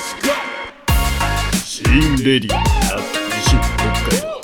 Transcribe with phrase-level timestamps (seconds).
[0.00, 2.68] シーンレディアット
[3.30, 3.58] 西北
[4.10, 4.34] 海道。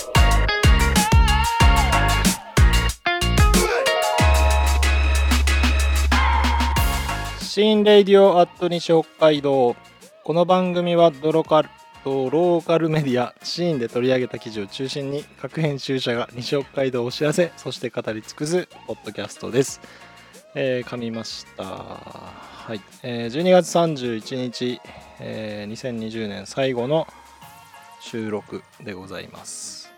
[7.40, 9.74] シンレディオアット西北海道
[10.22, 11.68] この番組はドロカル
[12.04, 19.80] とローカルメディアシーンで取り上げた記事を中心に各編集者が西北海道を知らせそして語り尽くすポッドキャストです、
[20.54, 22.59] えー噛みました。
[22.70, 24.80] はい、えー12月31日、
[25.18, 27.08] えー2020年最後の
[28.00, 29.90] 収録でございます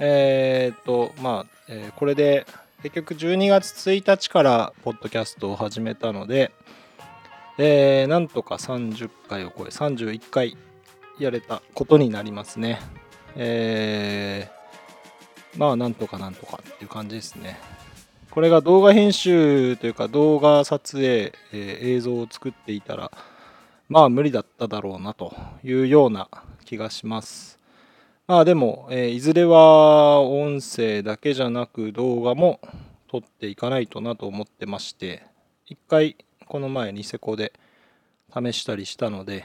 [0.00, 2.48] えーっとまあ、えーこれで
[2.82, 6.50] 結局12月1日からポッドキャストを始めたので、
[7.58, 10.56] えーなんとか30回を超え31回
[11.20, 12.80] やれたことになりますね。
[13.36, 17.56] えーまあなんとかなんとかっていう感じですね。
[18.34, 23.12] これが動画編集というか動画撮影、えー映像を作っていたら
[23.88, 26.28] まあ無理だっただろうなというような
[26.64, 27.60] 気がします。
[28.26, 32.58] まあでも、えーいずれは音声だけじゃなく動画も
[33.06, 35.22] 撮っていかないとなと思ってまして
[35.66, 36.16] 一回
[36.48, 37.52] この前ニセコで
[38.36, 39.44] 試したりしたので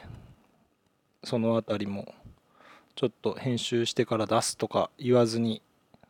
[1.24, 2.12] そのあたりも
[2.96, 5.62] ちょっと編集してから出すとか言わずに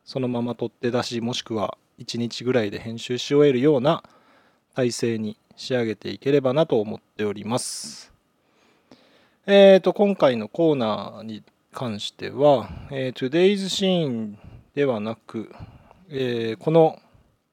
[0.05, 4.03] そのまま撮って出しもしくは1日ぐらいで編集し終えるような
[4.73, 8.11] 体制に仕上げていければなと思っております。
[9.45, 14.35] えーと今回のコーナーに関しては、えー Today's Scene
[14.73, 15.53] ではなく、
[16.09, 16.99] えーこの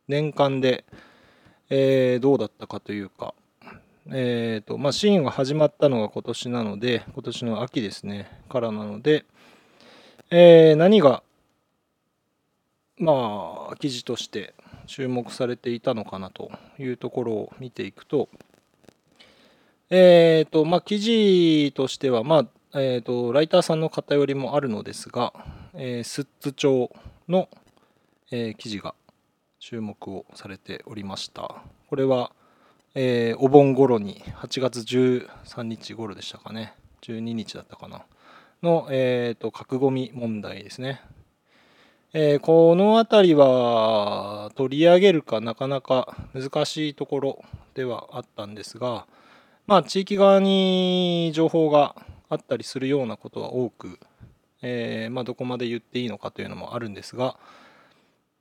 [0.08, 0.84] 年間で、
[1.68, 3.34] えーどうだったかというか、
[4.12, 9.24] えーとまあ、シーンが始まったのが今年なので、今年の秋ですね、からなので、
[10.30, 11.22] えー何が、
[12.98, 14.54] まあ、記事として
[14.86, 18.28] 注目されていたのかなというところを見ていくと、
[19.90, 22.38] えーとまあ、記事としては、ま
[22.72, 25.32] あえー、とライターさんの偏りもあるのですが、
[25.74, 26.90] えースッツ帳
[27.28, 27.48] の、
[28.30, 28.94] えー記事が
[29.60, 31.62] 注目をされておりました。
[31.88, 32.32] これは、
[32.94, 38.02] えーお盆頃に8月13日頃でしたかね12日だったかな
[38.62, 41.00] の、えー、と核ごみ問題ですね。
[42.12, 47.44] えーこの辺りは取り上げるかなかなか難しいところ
[47.74, 49.06] ではあったんですが、
[49.66, 51.96] まあ、地域側に情報が
[52.28, 53.98] あったりするようなことは多く、
[54.62, 57.36] えーまあ、どこまで言っていいのかというのもあるんですが、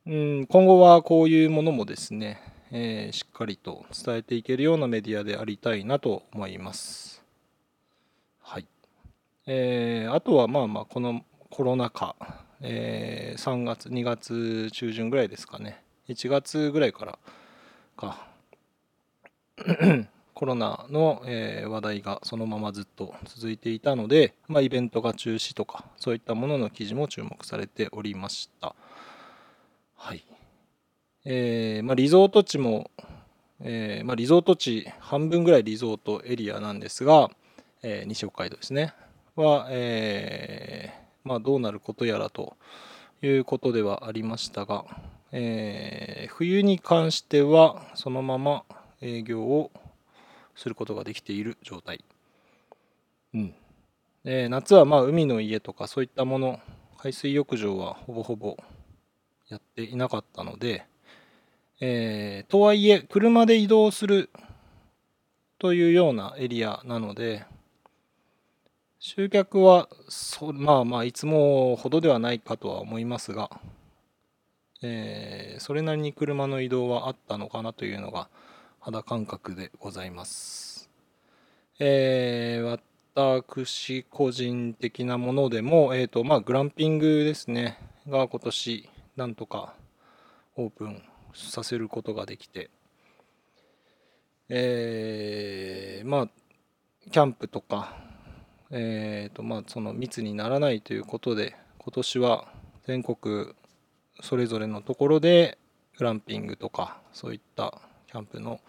[0.06, 2.40] うん、今後はこういうものもですね、
[2.72, 7.24] えーしっかりと伝えていけるようなメディアでありたいなと思います。
[8.42, 8.68] はい。
[9.48, 12.16] えーあとはまあまあこのコロナ禍、
[12.62, 15.82] えー3月2月中旬ぐらいですかね。
[16.08, 17.20] 1月ぐらいから
[17.98, 18.28] か。
[20.34, 28.76] コロナの、えー話題がそのままずっと続いていたので、まあ、イベントが中止とかそういったものの記事も注目されておりました。
[29.96, 30.24] はい。
[31.26, 32.92] えーまあ、リゾート地も、
[33.62, 37.30] えーまあ、リゾート地半分ぐらいリゾートエリアなんですが、
[37.82, 38.94] え西北海道ですね。
[39.36, 42.56] は、えーまあ、どうなることやらと
[43.24, 44.86] いうことではありましたが、
[45.32, 48.64] えー冬に関してはそのまま
[49.02, 49.72] 営業を
[50.56, 52.04] することができている状態、
[53.34, 53.54] うん。
[54.24, 56.60] で夏はまあ海の家とかそういったもの
[56.98, 58.58] 海水浴場はほぼほぼ
[59.48, 60.86] やっていなかったので、
[61.80, 64.30] えーとはいえ車で移動する
[65.58, 67.46] というようなエリアなので
[69.08, 73.52] 集客はそまあまあいつもほどではないかとは思いますが、
[74.82, 78.30] えーそれなりに車の移動はあったのかなというのが
[78.80, 80.90] 肌感覚でございます。
[81.78, 82.80] えー
[83.14, 87.78] 私個人的なものでも、えーとまあ、グランピングですね
[88.10, 89.76] が今年なんとか
[90.56, 91.04] オープン
[91.36, 92.72] させることができて、
[94.50, 96.30] えーまあ
[97.12, 98.05] キャンプとか、
[98.78, 102.48] えーとまあ、その密にならないということで今年は
[102.86, 103.54] 全国
[104.22, 105.58] それぞれのところで
[105.98, 108.60] グランピングとかそういったキャンプの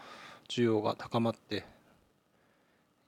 [0.49, 1.65] 需要が高まって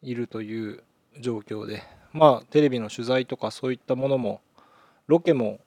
[0.03, 0.83] いるという
[1.21, 4.41] 状況でまあテレビの取材とかそういったものも
[5.07, 5.61] ロケも、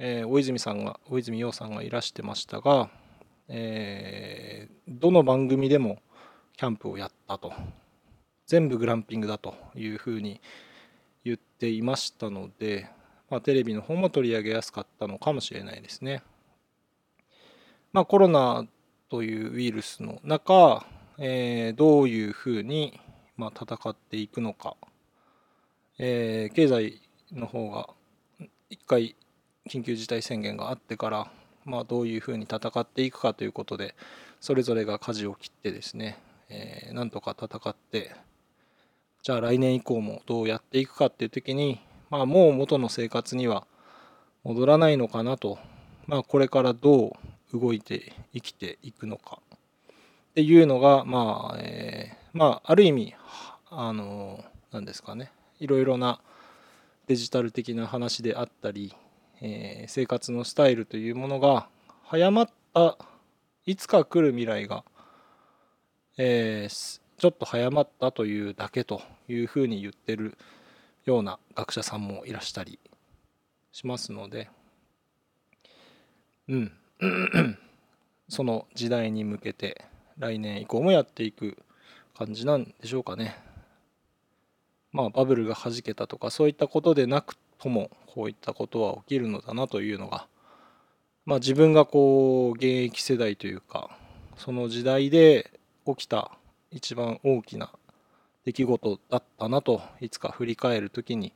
[0.00, 2.90] えー大泉さんが大泉洋さんがいらしてましたが、
[3.46, 6.02] えーどの番組でも
[6.56, 7.52] キャンプをやったと。
[8.48, 10.40] 全部グランピングだというふうに
[11.22, 12.88] 言っていましたので、
[13.28, 16.22] まあ、テレビの方も取り上げやすかったのかもしれないですね。
[17.92, 18.66] まあ、コロナ
[19.10, 20.86] というウイルスの中、
[21.18, 22.98] えーどういうふうに、
[23.36, 24.76] まあ、戦っていくのか
[25.98, 27.02] えー経済
[27.32, 27.90] の方が
[28.70, 29.14] 一回
[29.68, 31.30] 緊急事態宣言があってから、
[31.66, 33.94] まあ、どういうふうに戦っていくかということで
[34.40, 36.16] それぞれが舵を切ってですね、
[36.48, 38.14] えーなんとか戦って
[39.22, 41.80] じゃあ来年以降もどうやっていくかっていう時に、
[42.10, 43.66] まあ、もう元の生活には
[44.44, 45.58] 戻らないのかなと、
[46.06, 47.16] まあ、これからど
[47.52, 49.40] う動いて生きていくのか。
[50.30, 53.14] っていうのが、まあえーまあ、ある意味
[53.70, 55.32] あのなんですかね。
[55.58, 56.20] いろいろな
[57.06, 58.94] デジタル的な話であったり、
[59.40, 61.68] えー生活のスタイルというものが
[62.04, 62.96] 早まった
[63.66, 64.84] いつか来る未来が、
[66.18, 70.38] えーちょっと早まったというだけというふうに言ってる
[71.04, 72.78] ような学者さんもいらしたり
[73.72, 74.48] しますので。
[76.48, 76.72] うん。
[78.28, 79.84] その時代に向けて
[80.18, 81.58] 来年以降もやっていく
[82.14, 83.36] 感じなんでしょうかね。
[84.92, 90.28] まあバブルが弾けたとかそういったことでなくともこういったことは起きるのだなというのが。
[91.24, 93.90] まあ自分がこう現役世代というか
[94.36, 95.50] その時代で
[95.84, 96.32] 起きた
[96.70, 97.70] 一番大きな
[98.44, 101.32] 出来事だったなといつか振り返る時に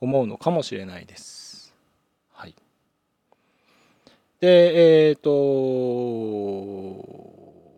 [0.00, 1.74] 思うのかもしれないです。
[2.32, 2.54] はい。
[4.40, 5.30] でえっ、と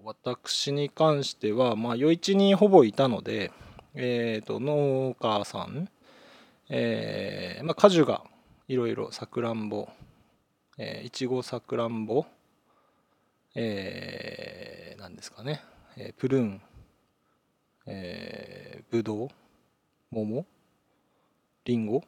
[0.05, 3.53] 私に関してはまあ余市にほぼいたので
[3.95, 5.89] えー、と農家さん、
[6.69, 8.23] えーまあ、果樹が
[8.69, 9.89] いろいろさくらんぼ
[11.03, 12.25] いちごさくらんぼ
[13.57, 15.63] えー、なんですかね、
[15.97, 16.63] えープルーン、
[17.89, 19.29] えー、ぶどう
[20.11, 20.47] 桃
[21.65, 22.05] りんご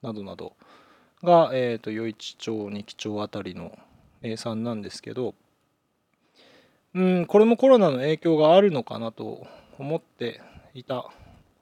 [0.00, 0.54] などなど
[1.22, 3.78] が、えー、と余市町二木町あたりの
[4.20, 5.34] 名産なんですけど
[6.94, 9.46] うんこれもコロナの影響があるのかなと
[9.78, 10.40] 思って
[10.74, 11.10] いた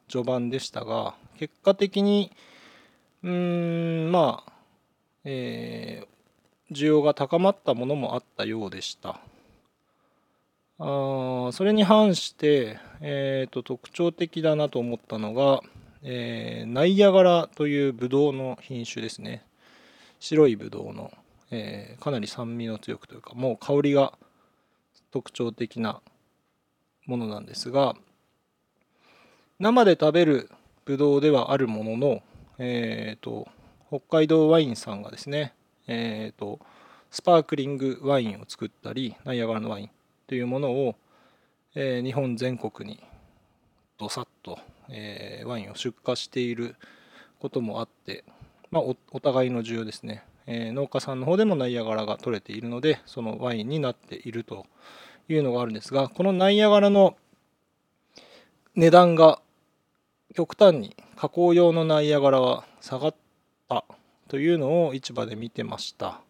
[0.09, 2.31] 序盤でしたが結果的に
[3.23, 4.53] うんまあ
[5.25, 6.21] えー
[6.73, 9.21] 需要が高まったものもあったようでした。
[10.83, 15.61] あそれに反して、えーと特徴的だなと思ったのが、
[16.03, 19.45] えーナイアガラというブドウの品種ですね。
[20.21, 21.13] 白いブドウの、
[21.51, 24.15] えーかなり酸味の強くというかもう香りが
[25.11, 26.01] 特徴的な
[27.05, 27.95] ものなんですが
[29.59, 30.51] 生で食べる
[30.87, 32.23] ブドウではあるものの、
[32.59, 33.49] えー、と
[33.89, 35.53] 北海道ワインさんがですね、
[35.87, 36.59] えー、と
[37.11, 39.91] スパークリングワインを作ったりナイアガラのワイン
[40.31, 40.95] というものを、
[41.75, 43.03] えー日本全国に
[43.99, 46.77] どさっと、えーワインを出荷している
[47.41, 48.23] こともあって、
[48.71, 54.67] まあ、お互いの需要ですね、えー農家さんの方でもナイアガラが取れているのでそのワインになっていると
[55.29, 57.17] いうのがあるんですがこのナイアガラの
[58.77, 59.41] 値段が
[60.37, 63.15] 極端に加工用のナイアガラは下がっ
[63.69, 63.83] た
[64.29, 66.21] というのを市場で見てました。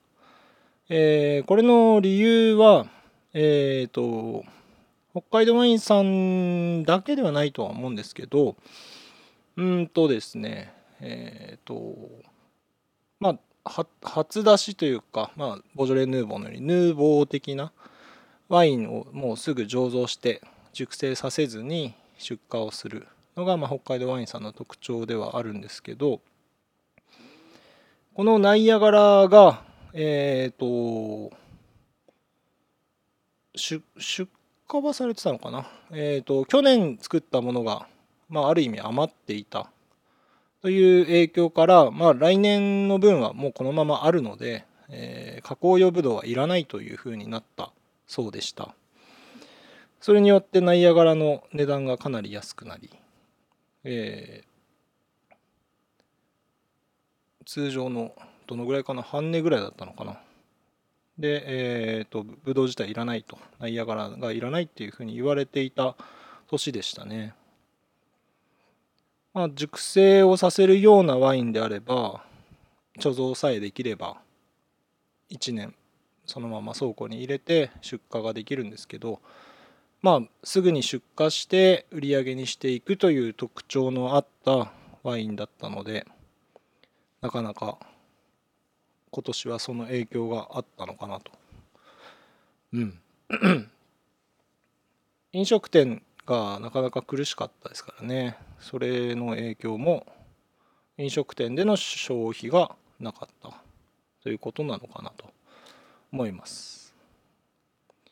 [0.88, 2.86] えーこれの理由は、
[3.32, 4.44] えー、と
[5.12, 8.56] 北海道ワインさんだけではないとは思うんですけど
[9.56, 11.96] うんとですねえっ、と
[13.20, 17.72] まあ初出しというか、まあ、ボジョレ・ヌーボーのようにヌーボー的な
[18.48, 20.42] ワインをもうすぐ醸造して
[20.72, 23.06] 熟成させずに出荷をする
[23.36, 26.20] のが、まあ、北海道ワインさんの特徴ではあるんですけど
[28.14, 29.62] このナイアガラが
[29.92, 31.32] えっ、と
[33.60, 33.82] 出
[34.72, 35.66] 荷はされてたのかな？
[35.92, 37.86] えっ、と去年作ったものが、
[38.28, 39.70] まあ、ある意味余っていた。
[40.62, 47.72] という影響から、まあ、来年の分はもうこのままあるので、えー加工用ブドウはいらないというふうになった
[48.06, 48.74] そうでした。
[50.00, 52.90] それによってナイアガラの値段がかなり安くなり、
[53.84, 54.50] えー
[57.46, 58.12] 通常の
[58.46, 59.02] どのぐらいかな？
[59.02, 60.20] 半値ぐらいだったのかな？
[61.20, 63.38] で、えー、とブドウ自体いらないと。
[63.58, 65.96] ナイアガラがいらないっていうふうに言われていた
[66.48, 67.34] 年でしたね。
[69.32, 72.24] まあ熟成をさせるようなワインであれば
[72.98, 74.16] 貯蔵さえできれば
[75.30, 75.74] 1年
[76.26, 79.20] そのまま倉庫に入れて出荷ができるんですけど
[80.02, 84.72] まあすぐに出荷して売り上げにしていくという特徴のあった
[85.02, 86.06] ワインだったので
[87.20, 87.78] なかなか
[89.10, 91.32] 今年はその影響があったのかなと。
[92.72, 93.00] うん。
[95.32, 98.36] 飲食店がなかなか苦しかったですからね。
[98.60, 100.06] それの影響も
[100.96, 103.62] 飲食店での消費がなかった。
[104.22, 105.24] ということなのかなと
[106.12, 106.94] 思います。
[107.96, 108.04] で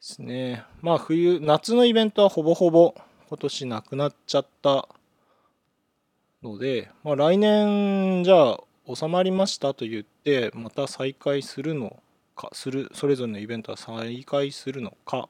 [0.00, 0.64] すね。
[0.80, 2.94] まあ冬夏のイベントはほぼほぼ
[3.28, 4.88] 今年なくなっちゃった
[6.42, 8.60] ので、まあ、来年じゃあ
[8.92, 12.02] 収まりましたと言ってまた再開するの
[12.34, 15.28] かするそれぞれのイベントは再開するのか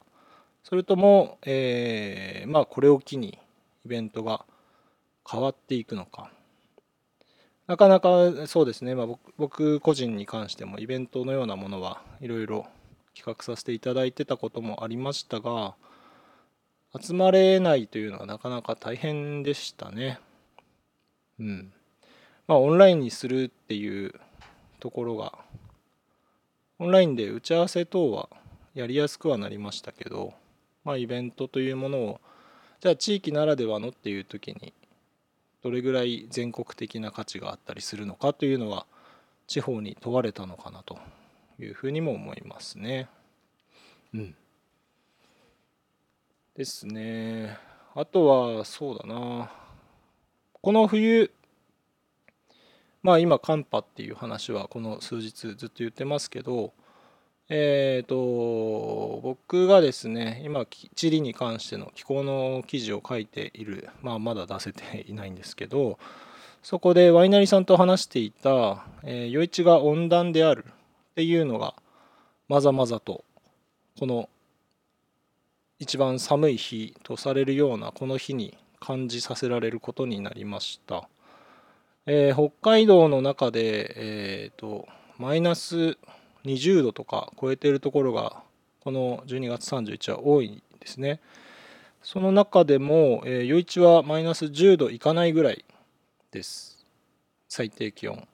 [0.64, 3.38] それとも、えー、まあこれを機に
[3.84, 4.44] イベントが
[5.28, 6.30] 変わっていくのか
[7.66, 9.06] なかなかそうですね、まあ、
[9.38, 12.66] 僕個人に関してもイベントのようなものはいろいろ
[13.16, 15.74] 企画させていただいてたこともありましたが
[17.00, 20.18] 集まれないというのはなかなか大変でしたね。
[21.38, 21.72] うん。
[22.46, 24.14] まあオンラインにするっていう
[24.80, 25.32] ところが
[26.78, 28.28] オンラインで打ち合わせ等は
[28.74, 30.34] やりやすくはなりましたけど、
[30.84, 32.20] まあ、イベントというものを
[32.80, 34.74] じゃあ地域ならではのっていう時に
[35.62, 38.86] どれぐらい全国的な価値があったりするのかというのは
[39.46, 40.98] 地方に問われたのかなと
[41.58, 43.08] いうふうにも思いますね。
[44.12, 44.34] うん。
[46.54, 47.56] ですね。
[47.94, 48.26] あと
[48.58, 49.50] はそうだな。
[50.60, 51.30] この冬
[53.06, 56.72] まあ今寒波っていう話はこの数日ずっと言ってますけど
[57.48, 66.00] え、と僕がですね今地理に関しての気候の記事を書いているまあまだ出せていないんですけど
[66.64, 71.74] そこでワイナリーさんと話していた、えー、余市が温暖であるっていうのが
[72.48, 73.22] まざまざと
[74.00, 74.28] この
[75.78, 81.08] 一番寒い日とされるようなこの日に感じさせられることになりました。
[82.08, 84.86] えー、北海道の中で、えーと、
[85.18, 85.98] マイナス
[86.44, 88.42] 20度とか超えているところが
[88.84, 91.20] この12月31は多いですね。
[92.04, 95.64] その中でも、えー、余市はマイナス10度いかないぐらい
[96.30, 96.86] です。
[97.48, 98.28] 最低気温。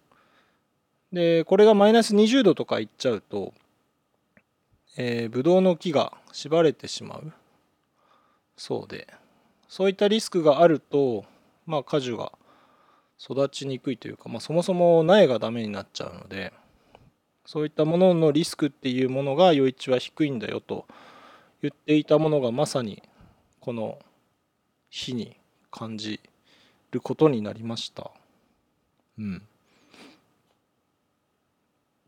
[1.10, 3.54] で、これがマイナス20度とかいっちゃうと、
[4.98, 7.32] えー、ブドウの木が縛れてしまう
[8.58, 9.08] そうで、
[9.66, 11.24] そういったリスクがあると、
[11.64, 12.32] まあ、果樹が
[13.22, 16.52] 育ちにくいというか、まあ、そもそも苗がダメになっちゃうので
[17.46, 20.86] そういったもののリスクっていうものが余市は低いんだよと
[21.60, 23.02] 言っていたものがまさに
[23.60, 23.98] この
[24.90, 25.36] 日に
[25.70, 26.20] 感じ
[26.90, 28.10] ることになりました。
[29.18, 29.42] うん。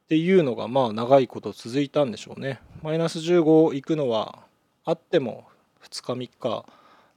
[0.04, 2.61] っていうのがまあ長いこと続いたんでしょうね。
[2.83, 4.40] マイナス15行くのは
[4.85, 5.44] あっても
[5.83, 6.64] 2日3日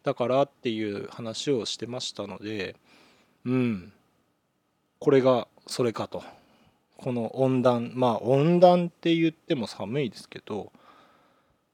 [0.04, 2.76] だからっていう話をしてましたので
[3.48, 3.94] うん。
[5.00, 6.22] これがそれかと。
[6.98, 10.72] この温暖まあ温暖って言っても寒いですけど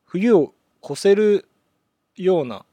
[0.06, 0.54] 冬を
[0.84, 1.48] 越せる
[2.18, 2.66] ような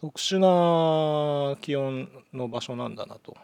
[0.00, 3.36] 特殊な気温の場所なんだなと。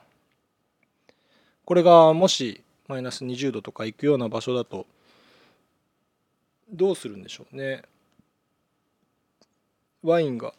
[1.65, 4.87] これがもしマイナス20度とか行くような場所だと
[6.71, 7.83] どうするんでしょうね。
[10.03, 10.53] ワインが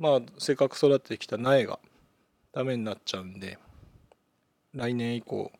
[0.00, 1.78] まあせっかく育ててきた苗が
[2.56, 3.58] ダメになっちゃうんで
[4.72, 5.52] 来年以降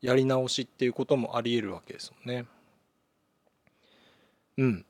[0.00, 2.46] やり直しっていうこともありえるわけですもんね。
[4.58, 4.84] うん。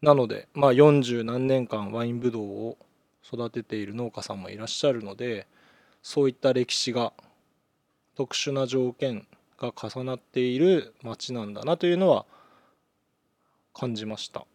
[0.00, 2.78] なのでまあ40何年間ワインブドウを
[3.22, 5.46] 育てている農家さんもいらっしゃるので
[6.02, 7.12] そういった歴史が
[8.16, 9.26] 特殊な条件
[9.58, 12.24] が重なっている町なんだなというのは
[13.74, 14.46] 感じました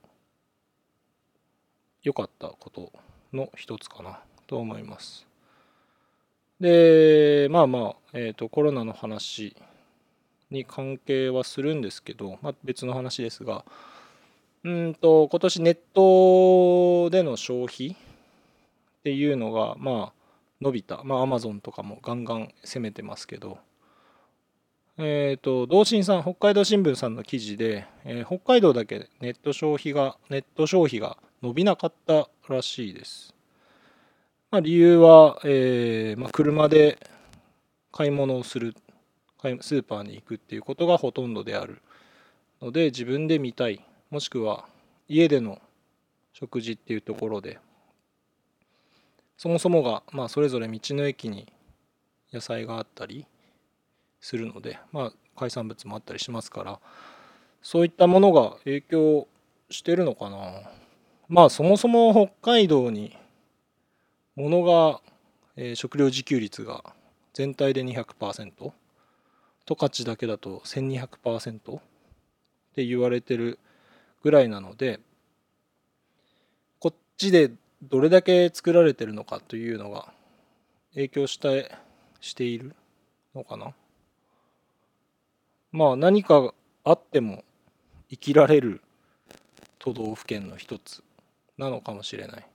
[2.01, 2.91] 良かったこと
[3.31, 5.27] の一つかなと思います
[6.63, 9.53] でまあまあ、えーと、コロナの話
[10.49, 13.65] に関係はするんですけど、まあ、別の話ですが
[14.63, 17.95] うんと今年ネットでの消費っ
[19.03, 20.23] ていうのがまあ
[20.61, 21.03] 伸びた。
[21.03, 23.57] まあアマゾンとかもガンガン攻めてますけど。
[24.97, 33.32] えっ、ー、と同心さん北海道新聞さんの記事で、えー、北海道だけネット消費がネット消費が伸びなかったらしいです。
[34.53, 36.99] まあ、理由は、えーまあ、車で
[37.91, 38.75] 買い物をする
[39.41, 41.81] スーパーに行くっていうことがほとんどである
[42.61, 44.65] ので自分で見たいもしくは
[45.07, 45.59] 家での
[46.33, 47.57] 食事っていうところで
[49.37, 51.51] そもそもが、まあ、それぞれ道の駅に
[52.31, 53.25] 野菜があったり
[54.21, 56.79] するので、まあ、海産物もあったりしますから
[57.63, 59.27] そういったものが影響
[59.71, 60.61] してるのかな。
[61.27, 63.17] まあそもそも北海道に
[64.35, 64.99] 物が、
[65.55, 66.83] えー、食料自給率が
[67.33, 68.71] 全体で200%
[69.65, 71.81] 十勝だけだと1200%っ
[72.75, 73.59] て言われてる
[74.23, 74.99] ぐらいなので
[76.79, 80.11] こっちでどれだけ作られてるのかというのが
[80.93, 81.71] 影響して
[82.21, 82.75] している
[83.35, 83.73] のかな。
[85.71, 87.43] まあ何かあっても
[88.09, 88.81] 生きられる
[89.79, 91.03] 都道府県の一つ
[91.57, 92.52] なのかもしれない。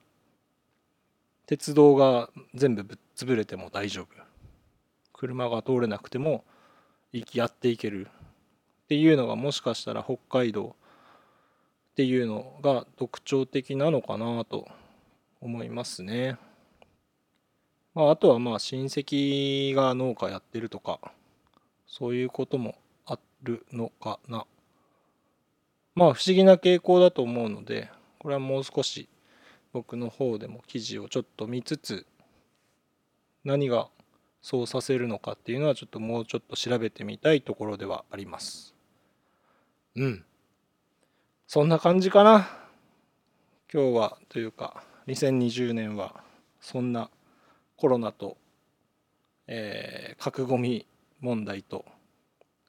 [1.48, 4.08] 鉄道が全部ぶっ潰れても大丈夫
[5.14, 6.44] 車が通れなくても
[7.10, 8.08] 行きやっていける
[8.84, 10.76] っていうのがもしかしたら北海道
[11.92, 14.68] っていうのが特徴的なのかなと
[15.40, 16.36] 思いますね。
[17.94, 21.00] まあ、あとはまあ親戚が農家やってるとか
[21.86, 22.74] そういうことも
[23.06, 24.44] あるのかな。
[25.94, 27.88] まあ不思議な傾向だと思うので
[28.18, 29.08] これはもう少し
[29.72, 32.06] 僕の方でも記事をちょっと見つつ
[33.44, 33.88] 何が
[34.42, 38.74] そうさせるのかっていうのはちょっともうちょっと調べてみたいところではあります。
[39.96, 40.24] うん。
[41.46, 42.48] そんな感じかな。
[43.72, 46.22] 今日はというか2020年は
[46.60, 47.10] そんな
[47.76, 48.36] コロナと、
[49.46, 50.86] えー、核ごみ
[51.20, 51.84] 問題と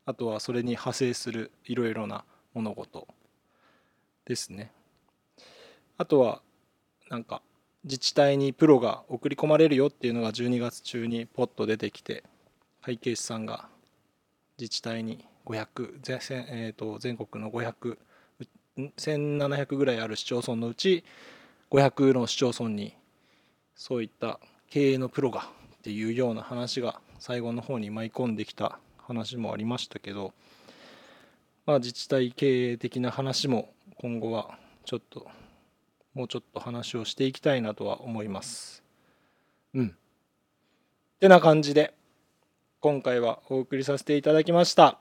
[0.06, 3.08] あとはそれに派生するいろいろな物事
[4.25, 4.72] ですね。
[5.98, 6.41] あとは
[7.10, 7.42] なんか
[7.84, 12.24] 自治体にプロが送り込まれるよっていうのが12月中にポッと出てきて
[12.82, 13.68] 会計士さんが
[14.60, 17.98] 自治体に500全,、えー、と全国の500
[18.98, 21.04] 1700ぐらいある市町村のうち
[21.72, 22.96] 500の市町村に
[23.75, 24.39] そういった
[24.70, 30.34] 経営のプロがっていうような話が最後の方に舞い込んできた話もありましたけど、
[31.66, 35.28] まあ、自治体経営的な話も今後はちょっと
[36.13, 38.84] もうちょっと話をしていきたいなとは思います。
[39.74, 39.88] うん。
[39.88, 39.92] っ
[41.20, 41.94] てな感じで
[42.80, 45.00] 今回はお送りさせていただきました。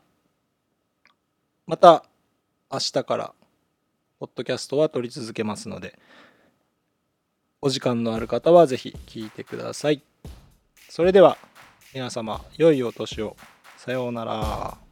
[1.66, 2.04] また
[2.70, 3.34] 明日から
[4.18, 5.98] ポッドキャストは撮り続けますので
[7.60, 10.02] お時間のある方はぜひ聞いてください。
[10.88, 11.38] それでは
[11.94, 13.36] 皆様良いお年を。
[13.76, 14.87] さようなら。